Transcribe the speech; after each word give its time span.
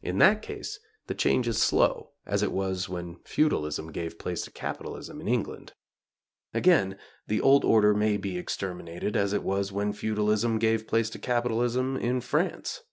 In 0.00 0.18
that 0.18 0.42
case 0.42 0.78
the 1.08 1.14
change 1.16 1.48
is 1.48 1.60
slow, 1.60 2.10
as 2.24 2.40
it 2.40 2.52
was 2.52 2.88
when 2.88 3.16
Feudalism 3.24 3.90
gave 3.90 4.16
place 4.16 4.42
to 4.42 4.52
Capitalism 4.52 5.20
in 5.20 5.26
England. 5.26 5.72
Again, 6.54 6.96
the 7.26 7.40
old 7.40 7.64
order 7.64 7.92
may 7.92 8.16
be 8.16 8.38
exterminated 8.38 9.16
as 9.16 9.32
it 9.32 9.42
was 9.42 9.72
when 9.72 9.92
Feudalism 9.92 10.60
gave 10.60 10.86
place 10.86 11.10
to 11.10 11.18
Capitalism 11.18 11.96
in 11.96 12.20
France. 12.20 12.84